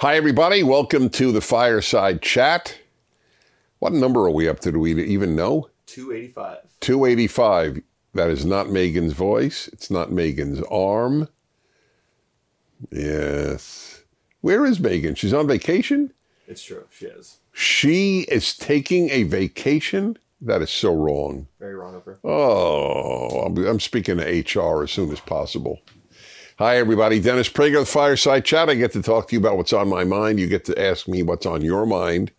[0.00, 0.62] Hi, everybody.
[0.62, 2.78] Welcome to the Fireside Chat.
[3.80, 4.72] What number are we up to?
[4.72, 5.68] Do we even know?
[5.88, 6.56] 285.
[6.80, 7.82] 285.
[8.14, 9.68] That is not Megan's voice.
[9.74, 11.28] It's not Megan's arm.
[12.90, 14.02] Yes.
[14.40, 15.16] Where is Megan?
[15.16, 16.14] She's on vacation?
[16.48, 16.86] It's true.
[16.90, 17.36] She is.
[17.52, 20.16] She is taking a vacation?
[20.40, 21.46] That is so wrong.
[21.58, 22.18] Very wrong of her.
[22.24, 25.78] Oh, I'm, I'm speaking to HR as soon as possible.
[26.60, 27.20] Hi, everybody.
[27.20, 28.68] Dennis Prager, Fireside Chat.
[28.68, 30.38] I get to talk to you about what's on my mind.
[30.38, 32.32] You get to ask me what's on your mind.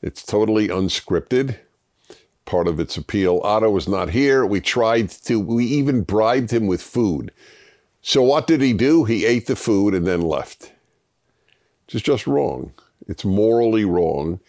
[0.00, 1.58] It's totally unscripted.
[2.46, 3.42] Part of its appeal.
[3.44, 4.46] Otto was not here.
[4.46, 7.30] We tried to, we even bribed him with food.
[8.00, 9.04] So what did he do?
[9.04, 10.72] He ate the food and then left.
[11.86, 12.72] It's just wrong.
[13.08, 14.40] It's morally wrong.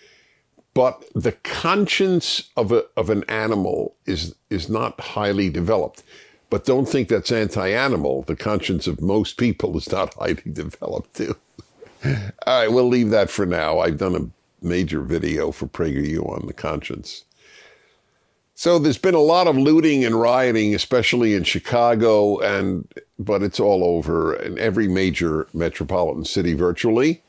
[0.73, 6.01] But the conscience of, a, of an animal is, is not highly developed.
[6.49, 8.23] But don't think that's anti animal.
[8.23, 11.35] The conscience of most people is not highly developed, too.
[12.05, 12.13] All
[12.47, 13.79] right, we'll leave that for now.
[13.79, 17.25] I've done a major video for PragerU on the conscience.
[18.55, 23.59] So there's been a lot of looting and rioting, especially in Chicago, and but it's
[23.59, 27.21] all over in every major metropolitan city virtually.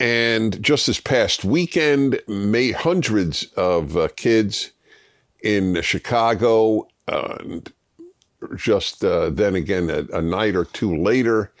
[0.00, 4.72] And just this past weekend, may, hundreds of uh, kids
[5.42, 7.72] in Chicago and
[8.56, 11.52] just uh, then again, a, a, night or two later,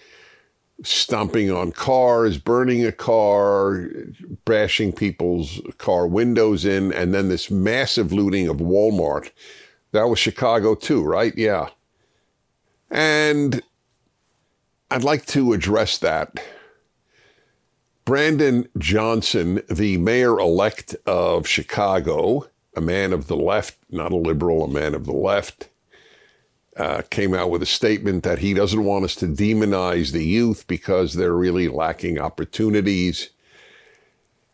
[0.82, 3.88] stomping on cars, burning a car,
[4.44, 9.30] bashing people's car windows in, and then this massive looting of Walmart.
[9.92, 11.36] That was Chicago too, right?
[11.36, 11.70] Yeah.
[12.90, 13.62] And
[14.90, 16.38] I'd like to address that.
[18.04, 22.46] Brandon Johnson, the mayor elect of Chicago,
[22.78, 25.68] a man of the left, not a liberal, a man of the left,
[26.76, 30.64] uh, came out with a statement that he doesn't want us to demonize the youth
[30.68, 33.30] because they're really lacking opportunities.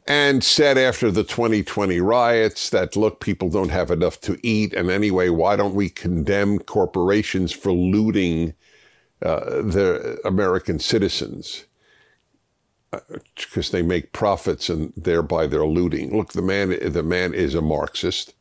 [0.06, 4.72] And said after the 2020 riots that, look, people don't have enough to eat.
[4.72, 8.54] And anyway, why don't we condemn corporations for looting
[9.22, 11.64] uh, the American citizens?
[13.36, 16.16] Because they make profits and thereby they're looting.
[16.16, 18.34] Look, the man, the man is a Marxist,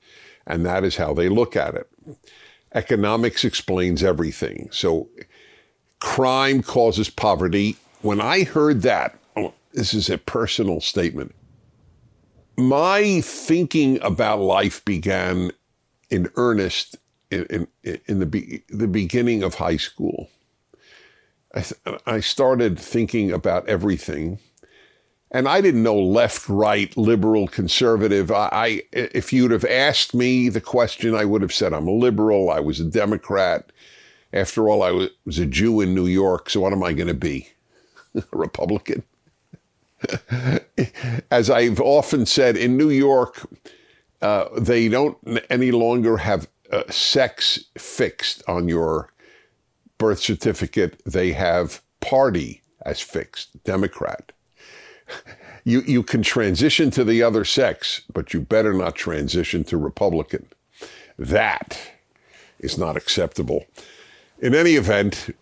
[0.46, 1.90] and that is how they look at it.
[2.74, 4.70] Economics explains everything.
[4.72, 5.10] So,
[6.00, 7.78] crime causes poverty.
[8.02, 11.34] When I heard that, oh, this is a personal statement.
[12.58, 15.52] My thinking about life began
[16.10, 16.98] in earnest
[17.34, 20.30] in, in, in the, be, the beginning of high school.
[21.54, 21.66] I,
[22.06, 24.40] I started thinking about everything.
[25.32, 28.32] And I didn't know left, right, liberal, conservative.
[28.32, 31.92] I, I, if you'd have asked me the question, I would have said I'm a
[31.92, 32.52] liberal.
[32.52, 33.72] I was a Democrat.
[34.32, 36.50] After all, I was a Jew in New York.
[36.50, 37.50] So what am I going to be?
[38.16, 39.04] a Republican?
[41.32, 43.48] As I've often said, in New York,
[44.22, 45.18] uh, they don't
[45.50, 49.13] any longer have uh, sex fixed on your
[50.04, 54.34] birth certificate, they have party as fixed, Democrat.
[55.64, 60.46] You, you can transition to the other sex, but you better not transition to Republican.
[61.18, 61.80] That
[62.60, 63.66] is not acceptable.
[64.40, 65.34] In any event,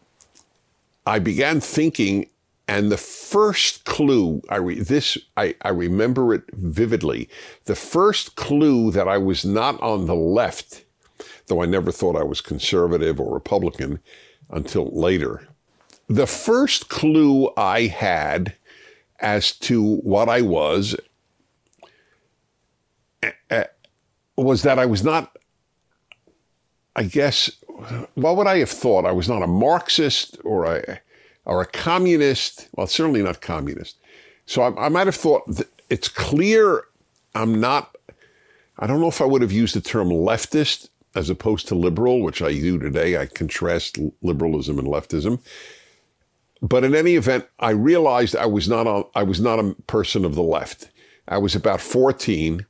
[1.08, 2.30] I began thinking,
[2.68, 7.30] and the first clue, I re, this I, I remember it vividly.
[7.66, 10.84] The first clue that I was not on the left,
[11.48, 14.00] though I never thought I was conservative or Republican,
[14.52, 15.48] until later.
[16.08, 18.56] The first clue I had
[19.20, 20.96] as to what I was
[23.50, 23.64] uh,
[24.36, 25.38] was that I was not,
[26.96, 27.52] I guess,
[28.16, 29.06] what would I have thought?
[29.06, 31.00] I was not a Marxist or a,
[31.46, 32.68] or a communist.
[32.74, 33.98] Well, certainly not communist.
[34.46, 35.44] So I, I might have thought
[35.90, 36.84] it's clear
[37.36, 37.96] I'm not,
[38.78, 42.22] I don't know if I would have used the term leftist as opposed to liberal,
[42.22, 43.18] which I do today.
[43.18, 45.42] I contrast liberalism and leftism.
[46.62, 50.24] But in any event, I realized I was not a, I was not a person
[50.24, 50.90] of the left.
[51.28, 52.66] I was about 14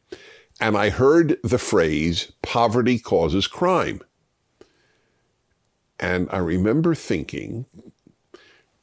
[0.62, 4.02] and I heard the phrase poverty causes crime.
[6.00, 7.66] And I remember thinking,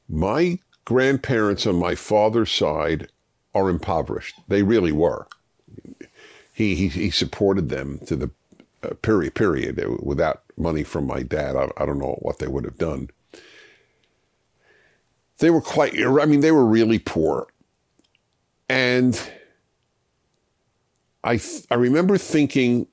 [0.08, 3.08] my grandparents on my father's side
[3.54, 4.40] are impoverished.
[4.48, 5.26] They really were.
[6.52, 8.30] He, he, he supported them to the
[8.82, 9.82] uh, period, period.
[10.00, 13.10] Without money from my dad, I, I don't know what they would have done.
[15.38, 17.46] They were quite, I mean, they were really poor.
[18.68, 19.20] And
[21.22, 21.40] I,
[21.70, 22.88] I remember thinking,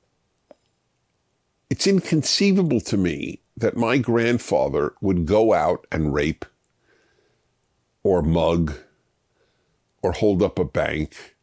[1.69, 6.45] it's inconceivable to me that my grandfather would go out and rape
[8.03, 8.73] or mug
[10.01, 11.35] or hold up a bank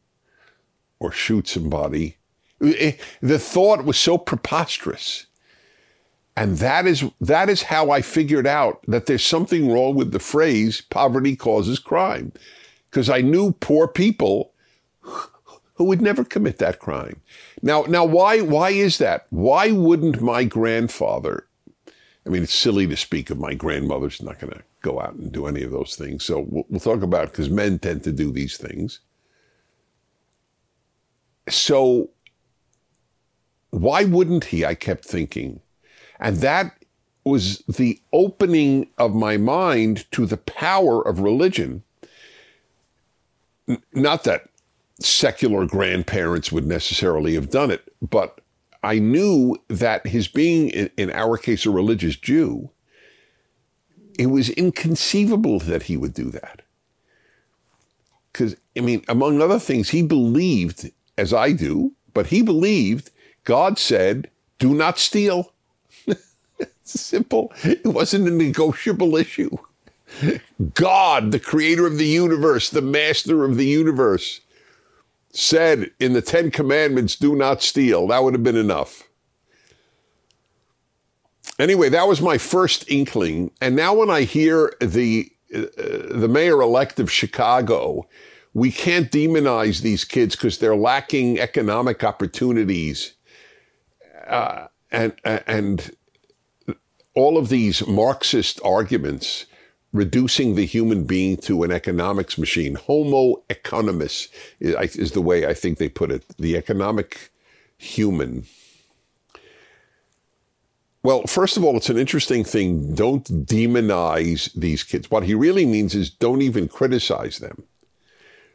[1.00, 2.16] or shoot somebody.
[2.62, 5.26] It- the thought was so preposterous.
[6.36, 10.20] And that is that is how I figured out that there's something wrong with the
[10.20, 12.32] phrase poverty causes crime.
[12.90, 14.52] Because I knew poor people
[15.74, 17.20] who would never commit that crime.
[17.62, 19.26] Now now why why is that?
[19.30, 21.46] Why wouldn't my grandfather
[22.26, 25.32] I mean, it's silly to speak of my grandmother's not going to go out and
[25.32, 26.24] do any of those things.
[26.24, 29.00] So we'll, we'll talk about because men tend to do these things.
[31.48, 32.10] So
[33.72, 34.64] why wouldn't he?
[34.64, 35.60] I kept thinking.
[36.20, 36.76] And that
[37.24, 41.82] was the opening of my mind to the power of religion.
[43.66, 44.48] N- Not that
[45.00, 48.40] secular grandparents would necessarily have done it, but
[48.82, 52.70] I knew that his being, in, in our case, a religious Jew,
[54.19, 56.60] it was inconceivable that he would do that.
[58.32, 63.10] Because, I mean, among other things, he believed, as I do, but he believed
[63.44, 65.52] God said, do not steal.
[66.84, 67.52] simple.
[67.64, 69.56] It wasn't a negotiable issue.
[70.74, 74.40] God, the creator of the universe, the master of the universe,
[75.30, 78.08] said in the Ten Commandments, do not steal.
[78.08, 79.04] That would have been enough.
[81.58, 83.50] Anyway, that was my first inkling.
[83.60, 88.06] And now when I hear the, uh, the mayor elect of Chicago,
[88.54, 93.14] we can't demonize these kids because they're lacking economic opportunities.
[94.26, 95.96] Uh, and, and
[97.14, 99.46] all of these Marxist arguments
[99.92, 102.74] reducing the human being to an economics machine.
[102.76, 104.28] Homo economicus
[104.58, 106.24] is, is the way I think they put it.
[106.38, 107.30] The economic
[107.76, 108.46] human.
[111.02, 112.94] Well, first of all, it's an interesting thing.
[112.94, 115.10] Don't demonize these kids.
[115.10, 117.64] What he really means is don't even criticize them.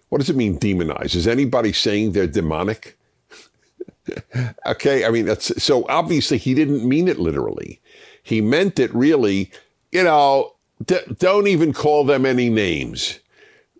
[0.09, 1.13] What does it mean, demonize?
[1.13, 2.97] Is anybody saying they're demonic?
[4.65, 7.81] okay, I mean, that's so obviously he didn't mean it literally.
[8.23, 9.51] He meant it really,
[9.91, 10.53] you know,
[10.85, 13.19] d- don't even call them any names.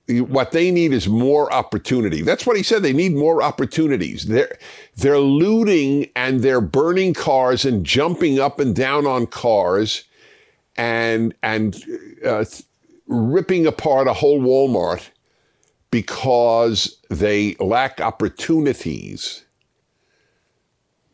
[0.07, 2.21] What they need is more opportunity.
[2.21, 2.81] That's what he said.
[2.81, 4.27] They need more opportunities.
[4.27, 4.57] They're,
[4.95, 10.05] they're looting and they're burning cars and jumping up and down on cars
[10.77, 11.83] and, and
[12.25, 12.45] uh,
[13.07, 15.09] ripping apart a whole Walmart
[15.91, 19.43] because they lack opportunities.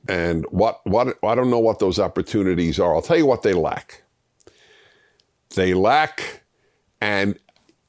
[0.07, 2.93] And what, what, I don't know what those opportunities are.
[2.93, 4.03] I'll tell you what they lack.
[5.55, 6.43] They lack,
[6.99, 7.37] and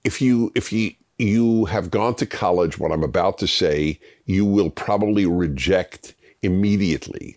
[0.04, 4.44] if you, if you, you have gone to college, what I'm about to say, you
[4.44, 7.36] will probably reject immediately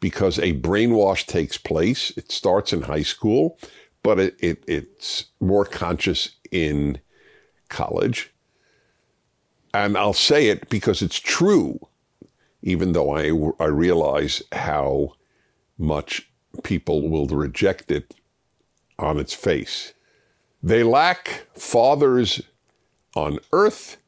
[0.00, 2.10] because a brainwash takes place.
[2.16, 3.58] It starts in high school,
[4.02, 7.00] but it, it, it's more conscious in
[7.68, 8.32] college.
[9.72, 11.80] And I'll say it because it's true,
[12.66, 13.24] even though I,
[13.62, 15.12] I realize how
[15.76, 16.30] much
[16.62, 18.14] people will reject it
[18.98, 19.92] on its face.
[20.62, 22.40] They lack fathers
[23.14, 23.98] on earth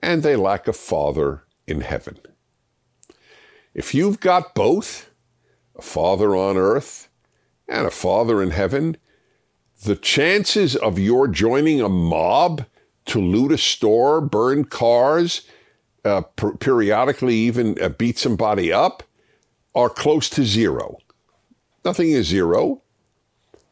[0.00, 2.18] and they lack a father in heaven.
[3.74, 5.10] If you've got both,
[5.76, 7.08] a father on earth
[7.68, 8.98] and a father in heaven,
[9.82, 12.66] the chances of your joining a mob
[13.06, 15.42] to loot a store, burn cars,
[16.04, 19.02] uh, per- periodically even uh, beat somebody up
[19.74, 20.98] are close to zero.
[21.84, 22.82] Nothing is zero.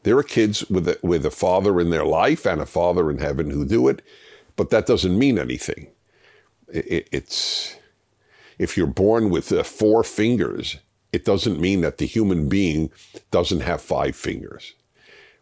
[0.03, 3.17] There are kids with a, with a father in their life and a father in
[3.17, 4.01] heaven who do it,
[4.55, 5.91] but that doesn't mean anything.
[6.69, 7.75] It, it's
[8.57, 10.77] if you're born with uh, four fingers,
[11.11, 12.91] it doesn't mean that the human being
[13.31, 14.73] doesn't have five fingers.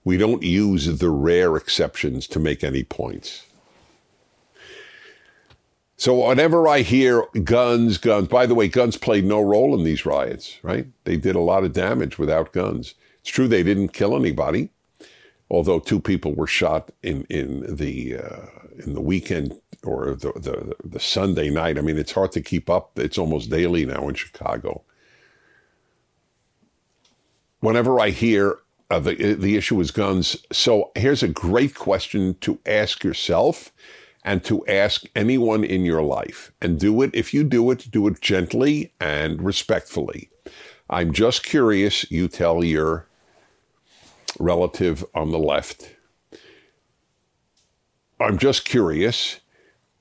[0.04, 3.46] We don't use the rare exceptions to make any points.
[5.98, 10.06] So whenever I hear guns, guns, by the way, guns played no role in these
[10.06, 10.86] riots, right?
[11.06, 12.94] They did a lot of damage without guns.
[13.20, 14.70] It's true they didn't kill anybody,
[15.50, 18.46] although two people were shot in in the uh,
[18.78, 21.80] in the weekend or the, the the Sunday night.
[21.80, 22.98] I mean, it's hard to keep up.
[23.00, 24.84] It's almost daily now in Chicago.
[27.60, 28.60] Whenever I hear
[28.92, 33.74] uh, the the issue is guns, so here's a great question to ask yourself
[34.24, 36.52] and to ask anyone in your life.
[36.62, 40.30] And do it, if you do it, do it gently and respectfully.
[40.90, 43.08] I'm just curious, you tell your
[44.40, 45.96] relative on the left.
[48.20, 49.40] I'm just curious,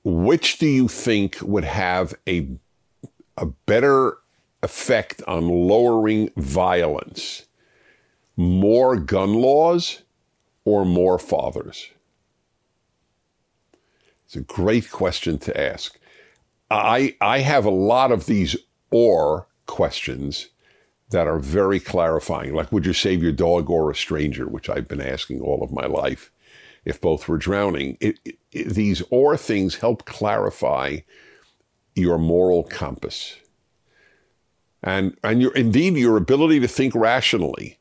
[0.03, 2.47] which do you think would have a,
[3.37, 4.17] a better
[4.63, 7.45] effect on lowering violence?
[8.35, 10.03] More gun laws
[10.65, 11.89] or more fathers?
[14.27, 15.97] It's a great question to ask.
[16.69, 18.57] I I have a lot of these
[18.91, 20.47] or questions
[21.11, 22.53] that are very clarifying.
[22.53, 24.45] Like, would you save your dog or a stranger?
[24.45, 26.29] Which I've been asking all of my life.
[26.83, 30.99] If both were drowning, it, it, these or things help clarify
[31.95, 33.37] your moral compass,
[34.83, 37.79] and and your indeed your ability to think rationally.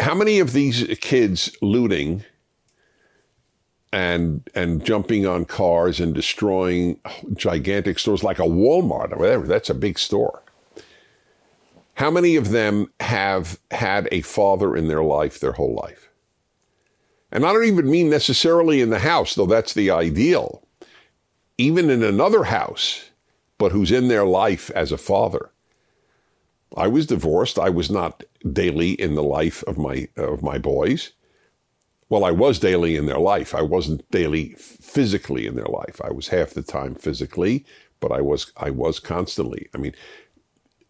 [0.00, 2.24] How many of these kids looting?
[3.92, 7.00] And and jumping on cars and destroying
[7.34, 9.46] gigantic stores like a Walmart or whatever.
[9.46, 10.42] That's a big store.
[11.94, 16.10] How many of them have had a father in their life their whole life?
[17.32, 20.62] And I don't even mean necessarily in the house, though that's the ideal.
[21.58, 23.10] Even in another house,
[23.56, 25.50] but who's in their life as a father.
[26.76, 27.58] I was divorced.
[27.58, 31.12] I was not daily in the life of my of my boys
[32.08, 33.54] well, I was daily in their life.
[33.54, 36.00] I wasn't daily physically in their life.
[36.04, 37.64] I was half the time physically,
[38.00, 39.68] but I was I was constantly.
[39.74, 39.94] I mean,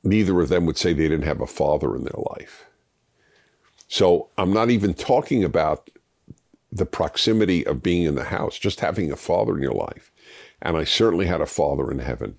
[0.03, 2.67] neither of them would say they didn't have a father in their life.
[3.89, 5.89] So I'm not even talking about
[6.71, 10.11] the proximity of being in the house, just having a father in your life.
[10.61, 12.37] And I certainly had a father in heaven.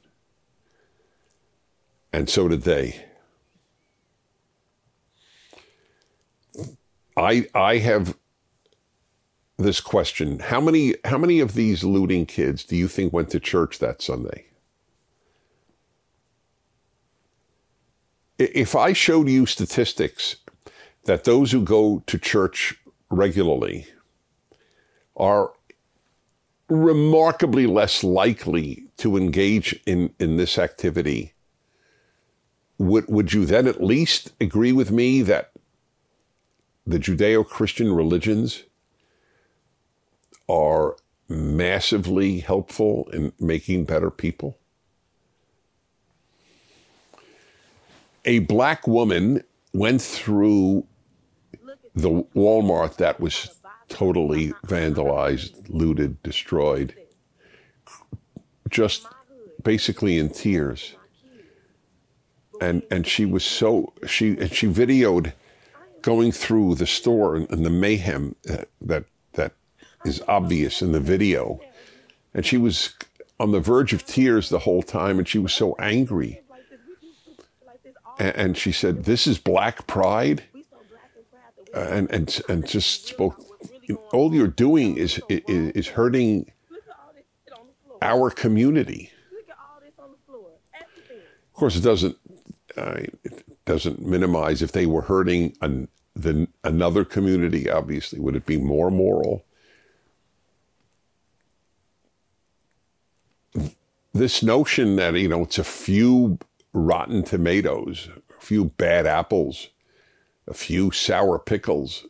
[2.13, 3.05] And so did they.
[7.15, 8.15] I I have
[9.57, 10.39] this question.
[10.39, 14.01] How many how many of these looting kids do you think went to church that
[14.01, 14.45] Sunday?
[18.37, 20.37] If I showed you statistics
[21.05, 23.87] that those who go to church regularly
[25.15, 25.51] are
[26.69, 31.33] remarkably less likely to engage in, in this activity,
[32.77, 35.51] would, would you then at least agree with me that
[36.85, 38.63] the Judeo Christian religions
[40.47, 40.95] are
[41.29, 44.57] massively helpful in making better people.
[48.25, 50.85] A black woman went through
[51.95, 53.57] the Walmart that was
[53.89, 56.93] totally vandalized, looted, destroyed,
[58.69, 59.05] just
[59.63, 60.95] basically in tears.
[62.59, 65.33] And and she was so she and she videoed
[66.01, 69.05] going through the store and, and the mayhem uh, that, that
[70.07, 71.59] is obvious in the video.
[72.33, 72.93] And she was
[73.39, 76.41] on the verge of tears the whole time, and she was so angry.
[78.19, 80.43] And, and she said, "This is black pride,"
[81.73, 83.43] and and and just spoke.
[84.11, 86.51] All you're doing is is, is hurting
[88.01, 89.11] our community.
[91.47, 92.17] Of course, it doesn't.
[92.75, 97.69] Uh, it doesn't minimize if they were hurting an, the, another community.
[97.69, 99.43] Obviously, would it be more moral?
[104.17, 106.39] This notion that you know it's a few
[106.73, 109.69] rotten tomatoes, a few bad apples,
[110.47, 112.05] a few sour pickles,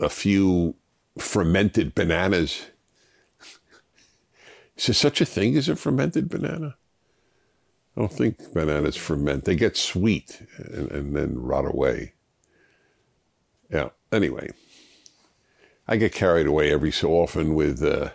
[0.00, 0.74] a few
[1.18, 2.66] fermented bananas.
[4.76, 6.76] Is there such a thing as a fermented banana?
[7.96, 9.44] I don't think bananas ferment.
[9.44, 12.14] They get sweet and, and then rot away.
[13.70, 13.90] Yeah.
[14.10, 14.50] Anyway,
[15.86, 17.82] I get carried away every so often with.
[17.82, 18.10] Uh,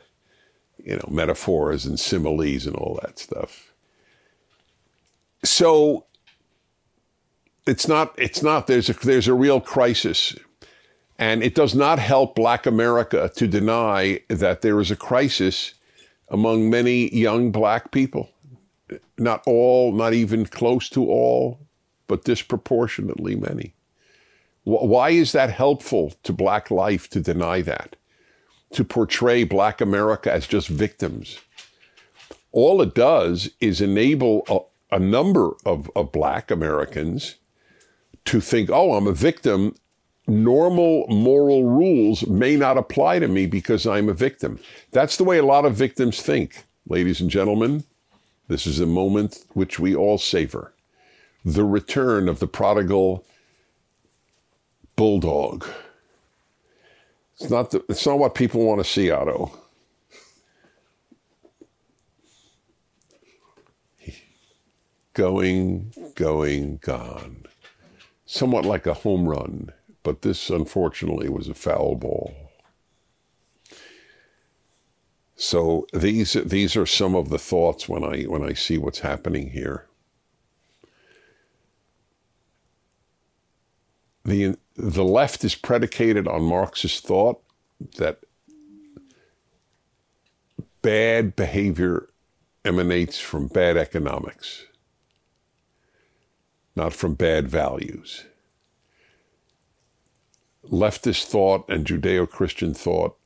[0.83, 3.73] you know, metaphors and similes and all that stuff.
[5.43, 6.05] So
[7.65, 10.35] it's not, it's not, there's a, there's a real crisis.
[11.19, 15.73] And it does not help Black America to deny that there is a crisis
[16.29, 18.29] among many young Black people.
[19.17, 21.59] Not all, not even close to all,
[22.07, 23.73] but disproportionately many.
[24.63, 27.95] Why is that helpful to Black life to deny that?
[28.71, 31.39] To portray Black America as just victims.
[32.51, 34.43] All it does is enable
[34.91, 37.35] a, a number of, of Black Americans
[38.25, 39.75] to think, oh, I'm a victim.
[40.27, 44.59] Normal moral rules may not apply to me because I'm a victim.
[44.91, 46.65] That's the way a lot of victims think.
[46.89, 47.85] Ladies and gentlemen,
[48.47, 50.73] this is a moment which we all savor
[51.45, 53.23] the return of the prodigal
[54.97, 55.65] bulldog.
[57.39, 59.51] It's not, the, it's not what people want to see, Otto.
[65.13, 67.45] Going, going, gone.
[68.25, 69.71] Somewhat like a home run,
[70.03, 72.33] but this unfortunately was a foul ball.
[75.35, 79.51] So these these are some of the thoughts when I when I see what's happening
[79.51, 79.85] here.
[84.25, 87.41] The the left is predicated on Marxist thought
[87.97, 88.19] that
[90.83, 92.07] bad behavior
[92.63, 94.65] emanates from bad economics,
[96.75, 98.25] not from bad values.
[100.71, 103.17] Leftist thought and Judeo Christian thought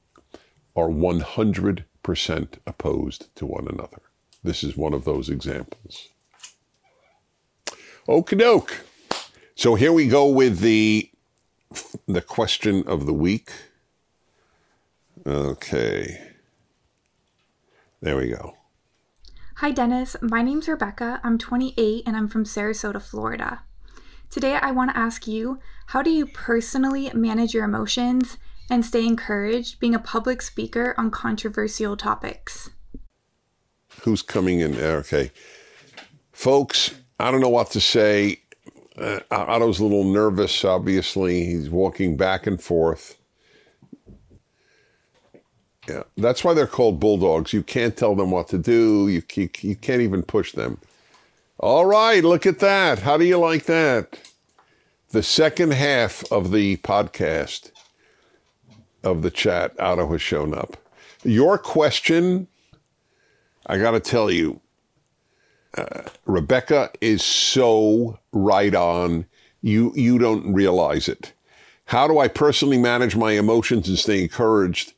[0.75, 1.83] are 100%
[2.65, 4.01] opposed to one another.
[4.43, 6.07] This is one of those examples.
[8.07, 8.85] Okie doke.
[9.55, 11.11] So here we go with the
[12.07, 13.51] the question of the week.
[15.25, 16.21] Okay.
[18.01, 18.55] There we go.
[19.57, 20.15] Hi, Dennis.
[20.21, 21.21] My name's Rebecca.
[21.23, 23.61] I'm 28 and I'm from Sarasota, Florida.
[24.31, 28.37] Today, I want to ask you how do you personally manage your emotions
[28.69, 32.69] and stay encouraged being a public speaker on controversial topics?
[34.03, 34.75] Who's coming in?
[34.79, 35.31] Okay.
[36.31, 38.41] Folks, I don't know what to say.
[38.97, 41.45] Uh, Otto's a little nervous, obviously.
[41.45, 43.17] He's walking back and forth.
[45.87, 47.53] Yeah, that's why they're called bulldogs.
[47.53, 49.07] You can't tell them what to do.
[49.07, 50.77] You, you, you can't even push them.
[51.57, 52.99] All right, look at that.
[52.99, 54.19] How do you like that?
[55.09, 57.71] The second half of the podcast
[59.03, 60.77] of the chat, Otto has shown up.
[61.23, 62.47] Your question,
[63.67, 64.61] I got to tell you,
[66.25, 69.25] Rebecca is so right on.
[69.61, 71.33] You you don't realize it.
[71.85, 74.93] How do I personally manage my emotions and stay encouraged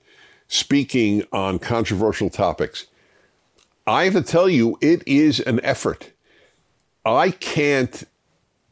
[0.47, 2.85] speaking on controversial topics?
[3.85, 6.11] I have to tell you, it is an effort.
[7.05, 8.03] I can't,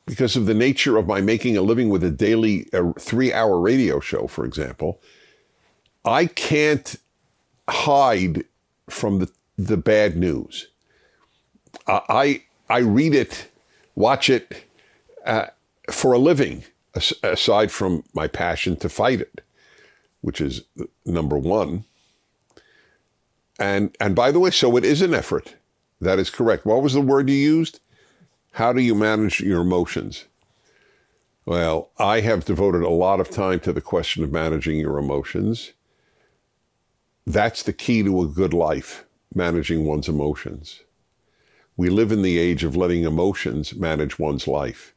[0.06, 3.60] because of the nature of my making a living with a daily a three hour
[3.60, 5.02] radio show, for example,
[6.06, 6.96] I can't
[7.70, 8.46] hide
[8.90, 10.68] from the, the bad news.
[11.88, 13.48] I I read it,
[13.96, 14.66] watch it
[15.26, 15.48] uh,
[15.90, 16.64] for a living,
[17.24, 19.42] aside from my passion to fight it,
[20.22, 20.64] which is
[21.06, 21.86] number one.
[23.60, 25.56] And and by the way, so it is an effort.
[26.00, 26.66] That is correct.
[26.66, 27.80] What was the word you used?
[28.54, 30.26] How do you manage your emotions?
[31.46, 35.74] Well, I have devoted a lot of time to the question of managing your emotions.
[37.26, 40.82] That's the key to a good life, managing one's emotions.
[41.82, 44.94] We live in the age of letting emotions manage one's life.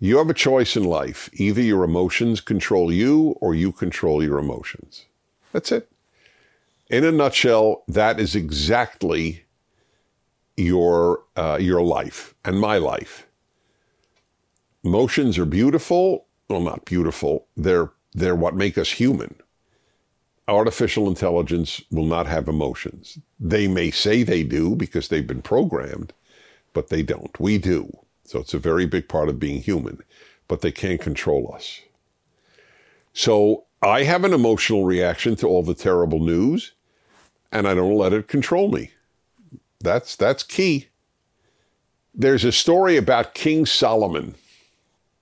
[0.00, 1.28] You have a choice in life.
[1.34, 5.04] Either your emotions control you or you control your emotions.
[5.52, 5.92] That's it.
[6.88, 9.44] In a nutshell, that is exactly
[10.56, 13.26] your, uh, your life and my life.
[14.84, 16.24] Emotions are beautiful.
[16.48, 17.46] Well, not beautiful.
[17.58, 19.34] They're, they're what make us human
[20.48, 23.18] artificial intelligence will not have emotions.
[23.40, 26.12] They may say they do because they've been programmed,
[26.72, 27.38] but they don't.
[27.40, 27.90] We do.
[28.24, 30.02] So it's a very big part of being human,
[30.48, 31.80] but they can't control us.
[33.12, 36.72] So I have an emotional reaction to all the terrible news,
[37.52, 38.90] and I don't let it control me.
[39.80, 40.88] That's that's key.
[42.14, 44.34] There's a story about King Solomon,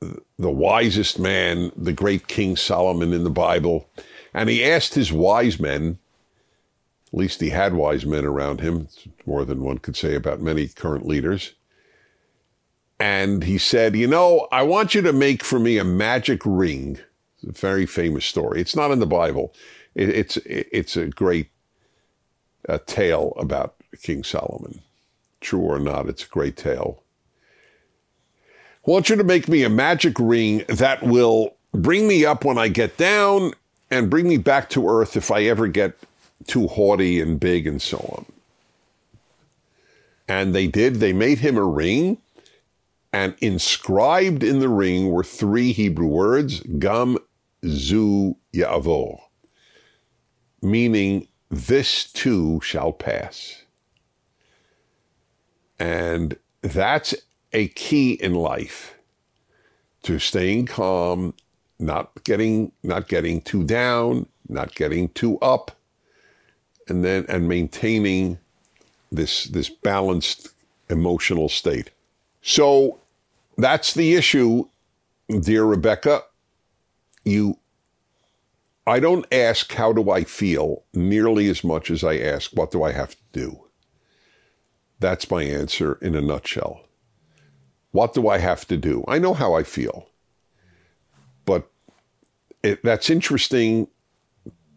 [0.00, 3.88] the wisest man, the great King Solomon in the Bible
[4.34, 5.98] and he asked his wise men,
[7.12, 8.88] at least he had wise men around him,
[9.26, 11.52] more than one could say about many current leaders.
[12.98, 16.98] And he said, You know, I want you to make for me a magic ring.
[17.42, 18.60] It's a very famous story.
[18.60, 19.52] It's not in the Bible.
[19.94, 21.50] It, it's, it, it's a great
[22.68, 24.80] uh, tale about King Solomon.
[25.40, 27.02] True or not, it's a great tale.
[28.86, 32.58] I want you to make me a magic ring that will bring me up when
[32.58, 33.52] I get down
[33.92, 35.98] and bring me back to earth if I ever get
[36.46, 38.24] too haughty and big and so on.
[40.26, 40.94] And they did.
[40.94, 42.16] They made him a ring,
[43.12, 47.18] and inscribed in the ring were three Hebrew words, Gam
[47.66, 49.20] Zu Ya'avor,
[50.62, 53.62] meaning this too shall pass.
[55.78, 57.14] And that's
[57.52, 58.94] a key in life
[60.04, 61.34] to staying calm
[61.82, 65.72] not getting not getting too down, not getting too up,
[66.88, 68.38] and then and maintaining
[69.10, 70.48] this this balanced
[70.88, 71.90] emotional state.
[72.40, 72.98] So
[73.58, 74.68] that's the issue,
[75.28, 76.22] dear Rebecca.
[77.24, 77.58] You
[78.86, 82.82] I don't ask how do I feel nearly as much as I ask what do
[82.82, 83.64] I have to do.
[84.98, 86.80] That's my answer in a nutshell.
[87.90, 89.04] What do I have to do?
[89.06, 90.08] I know how I feel.
[91.44, 91.68] But
[92.62, 93.88] it, that's interesting,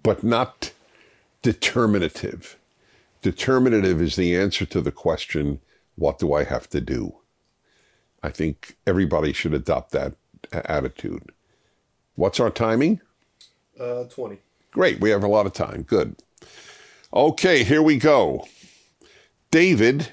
[0.03, 0.71] but not
[1.41, 2.57] determinative.
[3.21, 5.59] Determinative is the answer to the question,
[5.95, 7.15] what do I have to do?
[8.21, 10.13] I think everybody should adopt that
[10.51, 11.31] attitude.
[12.15, 13.01] What's our timing?
[13.79, 14.39] Uh, 20.
[14.71, 14.99] Great.
[14.99, 15.83] We have a lot of time.
[15.83, 16.15] Good.
[17.13, 18.47] Okay, here we go.
[19.51, 20.11] David,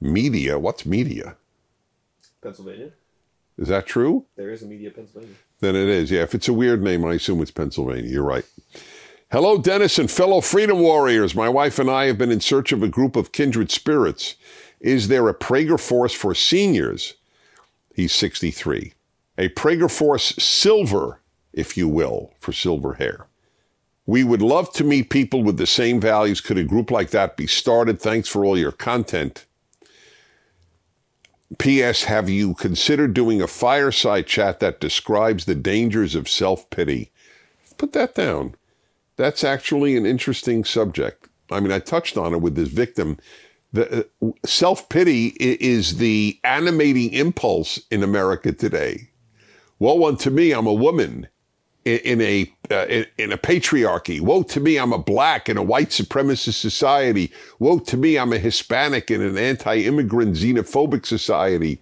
[0.00, 0.58] Media.
[0.58, 1.36] What's Media?
[2.42, 2.90] Pennsylvania.
[3.58, 4.26] Is that true?
[4.36, 5.34] There is a Media Pennsylvania.
[5.60, 6.10] Then it is.
[6.10, 8.10] Yeah, if it's a weird name, I assume it's Pennsylvania.
[8.10, 8.44] You're right.
[9.30, 11.34] Hello, Dennis and fellow freedom warriors.
[11.34, 14.36] My wife and I have been in search of a group of kindred spirits.
[14.80, 17.14] Is there a Prager Force for seniors?
[17.94, 18.94] He's 63.
[19.38, 21.20] A Prager Force Silver,
[21.52, 23.28] if you will, for silver hair.
[24.04, 26.40] We would love to meet people with the same values.
[26.40, 28.00] Could a group like that be started?
[28.00, 29.46] Thanks for all your content.
[31.58, 32.04] P.S.
[32.04, 37.10] Have you considered doing a fireside chat that describes the dangers of self pity?
[37.78, 38.54] Put that down.
[39.16, 41.28] That's actually an interesting subject.
[41.50, 43.18] I mean, I touched on it with this victim.
[43.72, 49.08] The uh, self pity is the animating impulse in America today.
[49.78, 51.28] Woe unto me, I'm a woman
[51.84, 54.20] in, in a uh, in, in, a patriarchy.
[54.20, 57.32] Woe to me, I'm a black in a white supremacist society.
[57.58, 61.80] Woe to me, I'm a Hispanic in an anti-immigrant xenophobic society.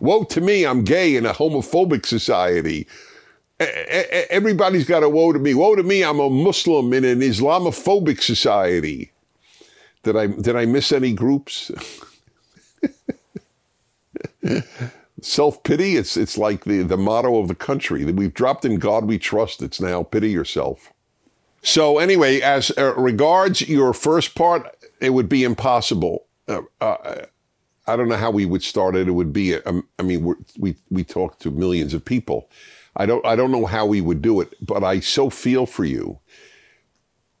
[0.00, 2.86] Woe to me, I'm gay in a homophobic society.
[3.60, 5.54] Everybody's got a woe to me.
[5.54, 9.10] Woe to me, I'm a Muslim in an Islamophobic society.
[10.02, 11.70] Did I did I miss any groups?
[15.20, 18.04] Self pity, it's it's like the, the motto of the country.
[18.04, 19.62] That we've dropped in God we trust.
[19.62, 20.92] It's now pity yourself.
[21.62, 26.26] So anyway, as uh, regards your first part, it would be impossible.
[26.46, 27.22] Uh, uh,
[27.86, 29.08] I don't know how we would start it.
[29.08, 32.50] It would be, um, I mean, we we talk to millions of people.
[32.96, 35.84] I don't I don't know how we would do it, but I so feel for
[35.84, 36.18] you.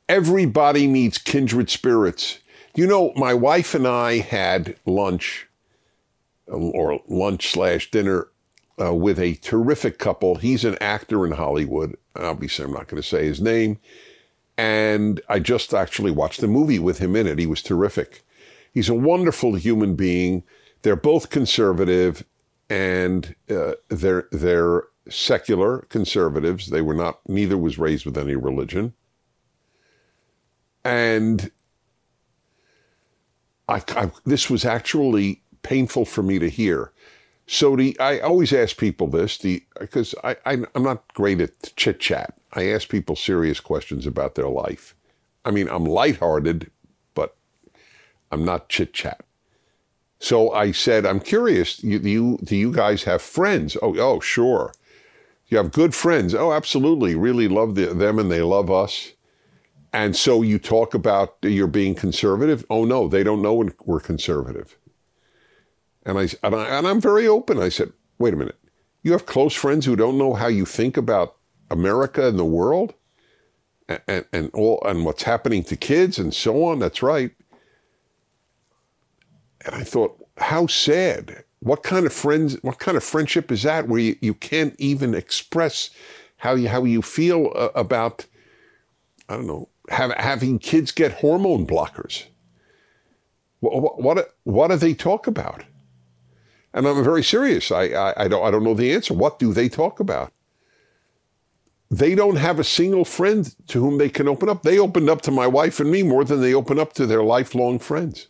[0.08, 2.38] Everybody needs kindred spirits.
[2.74, 5.47] You know, my wife and I had lunch
[6.50, 8.28] or lunch slash dinner
[8.80, 10.36] uh, with a terrific couple.
[10.36, 11.96] He's an actor in Hollywood.
[12.16, 13.78] Obviously, I'm not going to say his name.
[14.56, 17.38] And I just actually watched the movie with him in it.
[17.38, 18.24] He was terrific.
[18.72, 20.42] He's a wonderful human being.
[20.82, 22.24] They're both conservative,
[22.68, 26.70] and uh, they're they're secular conservatives.
[26.70, 27.20] They were not.
[27.28, 28.94] Neither was raised with any religion.
[30.84, 31.50] And
[33.68, 36.92] I, I this was actually painful for me to hear.
[37.46, 42.00] So the, I always ask people this because I, I, I'm not great at chit
[42.00, 42.34] chat.
[42.54, 44.94] I ask people serious questions about their life.
[45.44, 46.70] I mean, I'm lighthearted,
[47.14, 47.36] but
[48.32, 49.20] I'm not chit chat.
[50.18, 51.82] So I said, I'm curious.
[51.84, 53.76] You, do you do you guys have friends?
[53.82, 54.72] Oh, oh, sure.
[55.48, 56.34] You have good friends.
[56.34, 57.14] Oh, absolutely.
[57.14, 59.12] Really love the, them, and they love us.
[59.92, 62.64] And so you talk about you're being conservative.
[62.68, 64.78] Oh no, they don't know we're conservative.
[66.08, 67.58] And I, and I and I'm very open.
[67.58, 68.58] I said, wait a minute.
[69.02, 71.36] You have close friends who don't know how you think about
[71.70, 72.94] America and the world,
[73.90, 76.78] and, and, and all and what's happening to kids and so on.
[76.78, 77.32] That's right.
[79.66, 81.44] And I thought, how sad.
[81.60, 82.56] What kind of friends?
[82.62, 83.86] What kind of friendship is that?
[83.86, 85.90] Where you, you can't even express
[86.38, 88.24] how you how you feel uh, about
[89.28, 92.24] I don't know have, having kids get hormone blockers.
[93.60, 95.64] What, what what do they talk about?
[96.74, 97.70] And I'm very serious.
[97.72, 99.14] I, I, I, don't, I don't know the answer.
[99.14, 100.32] What do they talk about?
[101.90, 104.62] They don't have a single friend to whom they can open up.
[104.62, 107.22] They opened up to my wife and me more than they open up to their
[107.22, 108.28] lifelong friends.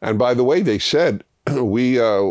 [0.00, 2.30] And by the way, they said we, uh,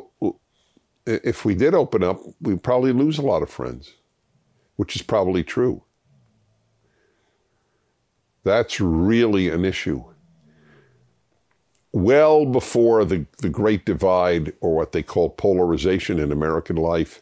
[1.05, 3.93] if we did open up, we'd probably lose a lot of friends,
[4.77, 5.83] which is probably true.
[8.43, 10.03] That's really an issue
[11.93, 17.21] well before the, the Great Divide, or what they call polarization in American life,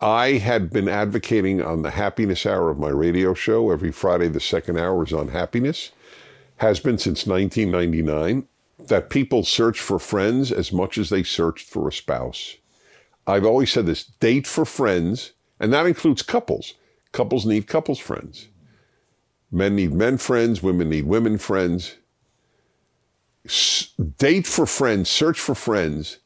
[0.00, 3.70] I had been advocating on the happiness hour of my radio show.
[3.70, 5.92] Every Friday, the second hour is on happiness,
[6.58, 8.46] has been since 1999,
[8.86, 12.56] that people search for friends as much as they searched for a spouse.
[13.26, 16.74] I've always said this date for friends, and that includes couples.
[17.12, 18.48] Couples need couples friends.
[19.50, 21.96] Men need men friends, women need women friends
[24.16, 26.18] date for friends, search for friends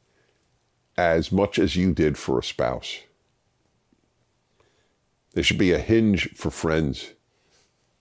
[0.97, 2.99] as much as you did for a spouse.
[5.33, 7.13] There should be a Hinge for friends.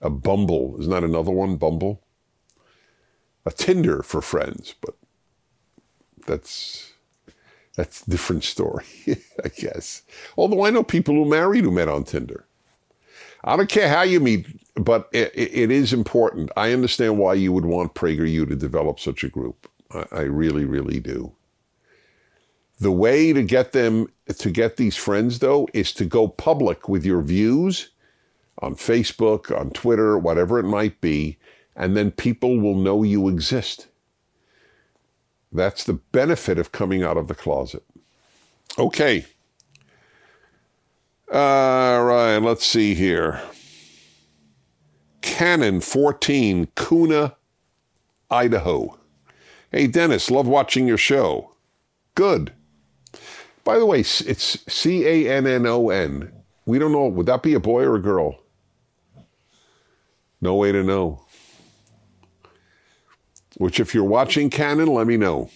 [0.00, 1.56] A Bumble, isn't that another one?
[1.56, 2.02] Bumble?
[3.44, 4.94] A Tinder for friends, but
[6.26, 6.92] that's
[7.74, 8.84] that's a different story,
[9.44, 10.02] I guess.
[10.36, 12.44] Although I know people who married who met on Tinder.
[13.44, 14.46] I don't care how you meet,
[14.78, 16.50] but it, it is important.
[16.56, 19.68] I understand why you would want PragerU to develop such a group.
[19.92, 21.32] I, I really, really do.
[22.80, 27.04] The way to get them to get these friends, though, is to go public with
[27.04, 27.90] your views
[28.60, 31.38] on Facebook, on Twitter, whatever it might be,
[31.74, 33.88] and then people will know you exist.
[35.50, 37.82] That's the benefit of coming out of the closet.
[38.78, 39.26] Okay.
[41.32, 43.40] Uh, All right, let's see here.
[45.20, 47.36] Cannon 14, Kuna,
[48.30, 48.98] Idaho.
[49.70, 51.52] Hey, Dennis, love watching your show.
[52.14, 52.52] Good.
[53.64, 56.32] By the way, it's C A N N O N.
[56.64, 57.06] We don't know.
[57.06, 58.38] Would that be a boy or a girl?
[60.40, 61.24] No way to know.
[63.56, 65.50] Which, if you're watching Cannon, let me know.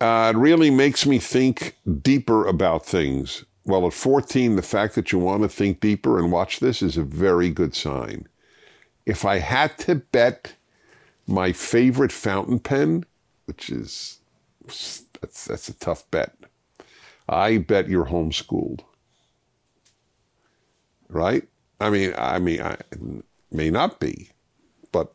[0.00, 3.44] Uh, it really makes me think deeper about things.
[3.64, 6.96] Well, at 14, the fact that you want to think deeper and watch this is
[6.96, 8.26] a very good sign.
[9.06, 10.54] If I had to bet
[11.26, 13.04] my favorite fountain pen,
[13.46, 14.18] which is
[15.20, 16.34] that's that's a tough bet.
[17.28, 18.80] I bet you're homeschooled.
[21.08, 21.44] Right?
[21.80, 22.76] I mean, I mean, I
[23.50, 24.30] may not be,
[24.92, 25.12] but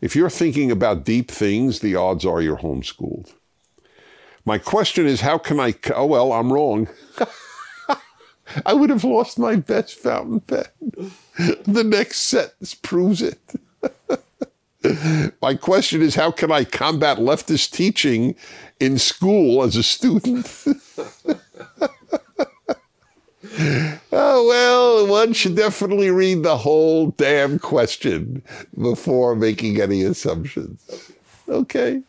[0.00, 3.32] if you're thinking about deep things, the odds are you're homeschooled.
[4.46, 5.74] My question is, how can I?
[5.94, 6.88] Oh well, I'm wrong.
[8.64, 10.66] I would have lost my best fountain pen.
[11.66, 13.40] The next sentence proves it.
[15.42, 18.36] My question is, how can I combat leftist teaching
[18.78, 20.64] in school as a student?
[24.12, 28.44] oh, well, one should definitely read the whole damn question
[28.80, 31.10] before making any assumptions.
[31.48, 32.02] Okay.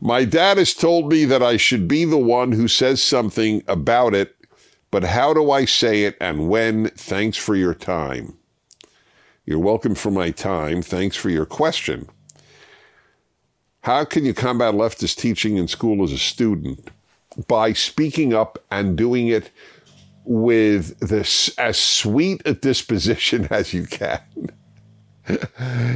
[0.00, 4.14] My dad has told me that I should be the one who says something about
[4.14, 4.36] it,
[4.90, 6.88] but how do I say it and when?
[6.90, 8.36] Thanks for your time.
[9.46, 10.82] You're welcome for my time.
[10.82, 12.08] Thanks for your question.
[13.82, 16.90] How can you combat leftist teaching in school as a student?
[17.46, 19.50] By speaking up and doing it
[20.24, 24.20] with this as sweet a disposition as you can.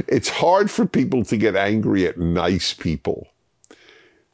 [0.07, 3.27] it's hard for people to get angry at nice people.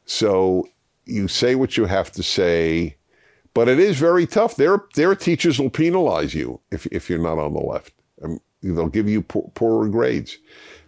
[0.08, 0.68] So
[1.04, 2.96] you say what you have to say,
[3.52, 4.56] but it is very tough.
[4.56, 7.92] Their their teachers will penalize you if if you're not on the left.
[8.22, 10.38] Um, They'll give you poor, poorer grades.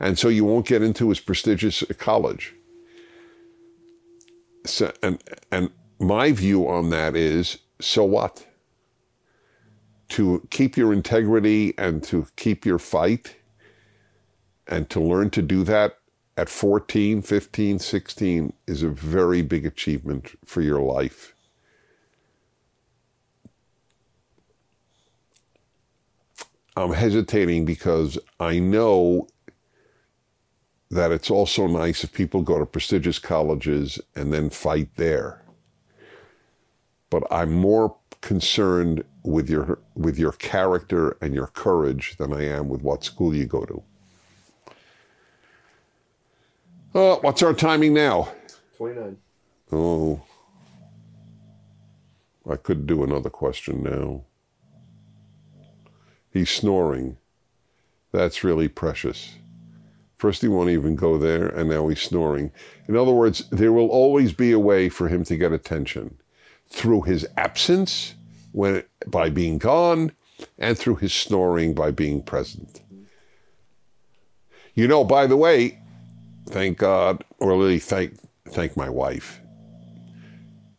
[0.00, 2.54] And so you won't get into as prestigious a college.
[4.66, 8.46] So, and, and my view on that is so what?
[10.10, 13.36] To keep your integrity and to keep your fight
[14.66, 15.99] and to learn to do that
[16.40, 21.34] at 14, 15, 16 is a very big achievement for your life.
[26.78, 29.28] I'm hesitating because I know
[30.90, 35.44] that it's also nice if people go to prestigious colleges and then fight there.
[37.10, 42.70] But I'm more concerned with your with your character and your courage than I am
[42.70, 43.82] with what school you go to.
[46.94, 48.32] Oh, what's our timing now?
[48.76, 49.16] 29.
[49.72, 50.22] Oh.
[52.50, 54.24] I could do another question now.
[56.32, 57.16] He's snoring.
[58.12, 59.34] That's really precious.
[60.16, 62.50] First, he won't even go there, and now he's snoring.
[62.88, 66.18] In other words, there will always be a way for him to get attention
[66.68, 68.14] through his absence
[68.52, 70.12] when, by being gone,
[70.58, 72.82] and through his snoring by being present.
[74.74, 75.80] You know, by the way,
[76.50, 79.40] thank God, or really thank thank my wife.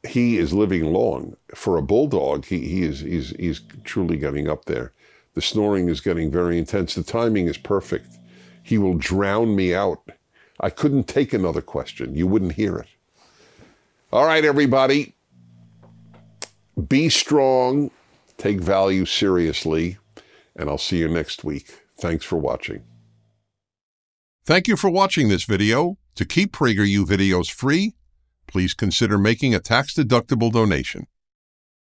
[0.07, 1.35] He is living long.
[1.53, 4.93] For a bulldog, he, he is he's he's truly getting up there.
[5.33, 6.95] The snoring is getting very intense.
[6.95, 8.17] The timing is perfect.
[8.63, 10.01] He will drown me out.
[10.59, 12.15] I couldn't take another question.
[12.15, 12.87] You wouldn't hear it.
[14.11, 15.15] All right, everybody.
[16.87, 17.91] Be strong,
[18.37, 19.97] take value seriously,
[20.55, 21.79] and I'll see you next week.
[21.97, 22.83] Thanks for watching.
[24.43, 25.99] Thank you for watching this video.
[26.15, 27.93] To keep PragerU videos free,
[28.47, 31.05] please consider making a tax-deductible donation.